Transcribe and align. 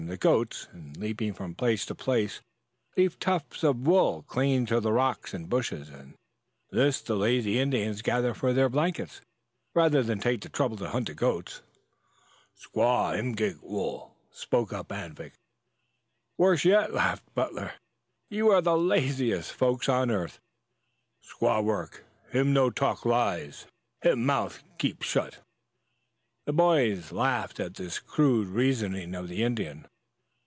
The 0.07 0.17
goats, 0.17 0.67
in 0.73 0.93
leaping 0.99 1.31
from 1.33 1.55
place 1.55 1.85
to 1.85 1.95
place, 1.95 2.41
leave 2.97 3.17
tufts 3.19 3.63
of 3.63 3.87
wool 3.87 4.25
clinging 4.27 4.65
to 4.65 4.81
rocks 4.81 5.33
and 5.33 5.47
bushes, 5.47 5.87
and 5.89 6.15
this 6.71 6.99
the 6.99 7.15
lazy 7.15 7.59
Indians 7.59 8.01
gather 8.01 8.33
for 8.33 8.51
their 8.51 8.67
blankets, 8.67 9.21
rather 9.75 10.01
than 10.03 10.19
take 10.19 10.41
the 10.41 10.49
trouble 10.49 10.75
to 10.77 10.89
hunt 10.89 11.07
the 11.07 11.13
goats." 11.13 11.61
"Squaw 12.57 13.15
him 13.15 13.33
get 13.33 13.63
wool," 13.63 14.17
spoke 14.31 14.73
up 14.73 14.91
Anvik. 14.91 15.33
"Worse 16.35 16.65
yet," 16.65 16.91
laughed 16.93 17.33
Butler. 17.35 17.71
"You 18.27 18.49
are 18.49 18.61
the 18.61 18.77
laziest 18.77 19.53
folks 19.53 19.87
on 19.87 20.09
earth." 20.11 20.39
"Squaw 21.23 21.63
work, 21.63 22.03
him 22.31 22.51
no 22.53 22.69
talk 22.71 23.05
lies. 23.05 23.65
Him 24.01 24.25
mouth 24.25 24.61
keep 24.79 25.03
shut." 25.03 25.39
The 26.47 26.53
boys 26.53 27.13
laughed 27.13 27.61
at 27.61 27.75
this 27.75 27.99
crude 27.99 28.47
reasoning 28.49 29.15
of 29.15 29.29
the 29.29 29.43
Indian. 29.43 29.87